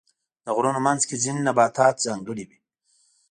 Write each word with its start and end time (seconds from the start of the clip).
د 0.45 0.47
غرونو 0.55 0.79
منځ 0.87 1.01
کې 1.07 1.21
ځینې 1.23 1.41
نباتات 1.47 1.95
ځانګړي 2.05 2.43
وي. 2.49 2.57